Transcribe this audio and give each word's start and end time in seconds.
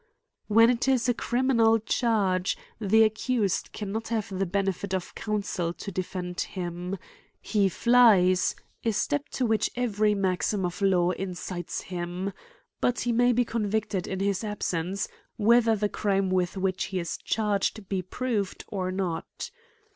When 0.47 0.71
it 0.71 0.87
is 0.87 1.07
a 1.07 1.13
criminal 1.13 1.77
charge 1.77 2.57
the 2.79 3.03
accused 3.03 3.71
can» 3.71 3.91
not 3.91 4.07
have 4.07 4.29
the 4.35 4.47
benefit 4.47 4.95
of 4.95 5.13
counsel 5.13 5.73
to 5.73 5.91
defend 5.91 6.41
him; 6.41 6.97
he 7.39 7.69
flies— 7.69 8.55
a 8.83 8.93
step 8.93 9.29
to 9.29 9.45
which 9.45 9.69
every 9.75 10.15
maxim 10.15 10.65
of 10.65 10.81
law 10.81 11.11
incites 11.11 11.81
him— 11.83 12.33
But, 12.81 13.01
he 13.01 13.11
may 13.11 13.31
be 13.31 13.45
convicted 13.45 14.07
in 14.07 14.21
his 14.21 14.43
absence, 14.43 15.07
whether 15.37 15.75
the 15.75 15.87
crime 15.87 16.31
with 16.31 16.57
which 16.57 16.85
he 16.85 16.97
is 16.97 17.15
charged 17.17 17.87
be 17.87 18.01
proved 18.01 18.65
or 18.69 18.91
not. 18.91 19.51